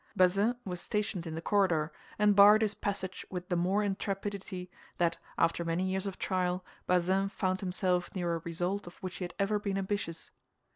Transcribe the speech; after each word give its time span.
Bazin 0.15 0.55
was 0.65 0.81
stationed 0.81 1.27
in 1.27 1.35
the 1.35 1.43
corridor, 1.43 1.91
and 2.17 2.35
barred 2.35 2.63
his 2.63 2.73
passage 2.73 3.23
with 3.29 3.49
the 3.49 3.55
more 3.55 3.83
intrepidity 3.83 4.67
that, 4.97 5.19
after 5.37 5.63
many 5.63 5.83
years 5.83 6.07
of 6.07 6.17
trial, 6.17 6.65
Bazin 6.87 7.29
found 7.29 7.59
himself 7.59 8.15
near 8.15 8.33
a 8.33 8.39
result 8.39 8.87
of 8.87 8.97
which 9.03 9.17
he 9.17 9.23
had 9.25 9.35
ever 9.37 9.59
been 9.59 9.77
ambitious. 9.77 10.31